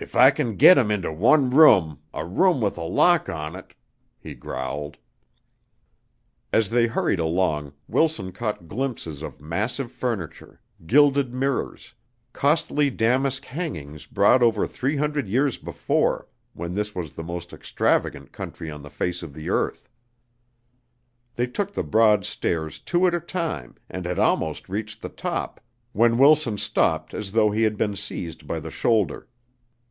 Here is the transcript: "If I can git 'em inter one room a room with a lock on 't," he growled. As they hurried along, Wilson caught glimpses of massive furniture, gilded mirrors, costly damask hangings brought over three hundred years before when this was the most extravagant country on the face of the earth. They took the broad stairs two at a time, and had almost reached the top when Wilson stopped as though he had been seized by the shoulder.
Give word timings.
"If 0.00 0.16
I 0.16 0.32
can 0.32 0.56
git 0.56 0.76
'em 0.76 0.90
inter 0.90 1.12
one 1.12 1.50
room 1.50 2.00
a 2.12 2.26
room 2.26 2.60
with 2.60 2.76
a 2.78 2.82
lock 2.82 3.28
on 3.28 3.52
't," 3.52 3.76
he 4.18 4.34
growled. 4.34 4.96
As 6.52 6.70
they 6.70 6.88
hurried 6.88 7.20
along, 7.20 7.74
Wilson 7.86 8.32
caught 8.32 8.66
glimpses 8.66 9.22
of 9.22 9.40
massive 9.40 9.92
furniture, 9.92 10.60
gilded 10.84 11.32
mirrors, 11.32 11.94
costly 12.32 12.90
damask 12.90 13.44
hangings 13.44 14.06
brought 14.06 14.42
over 14.42 14.66
three 14.66 14.96
hundred 14.96 15.28
years 15.28 15.58
before 15.58 16.26
when 16.54 16.74
this 16.74 16.92
was 16.92 17.12
the 17.14 17.22
most 17.22 17.52
extravagant 17.52 18.32
country 18.32 18.72
on 18.72 18.82
the 18.82 18.90
face 18.90 19.22
of 19.22 19.32
the 19.32 19.48
earth. 19.48 19.88
They 21.36 21.46
took 21.46 21.72
the 21.72 21.84
broad 21.84 22.24
stairs 22.26 22.80
two 22.80 23.06
at 23.06 23.14
a 23.14 23.20
time, 23.20 23.76
and 23.88 24.06
had 24.06 24.18
almost 24.18 24.68
reached 24.68 25.02
the 25.02 25.08
top 25.08 25.60
when 25.92 26.18
Wilson 26.18 26.58
stopped 26.58 27.14
as 27.14 27.30
though 27.30 27.52
he 27.52 27.62
had 27.62 27.76
been 27.76 27.94
seized 27.94 28.48
by 28.48 28.58
the 28.58 28.72
shoulder. 28.72 29.28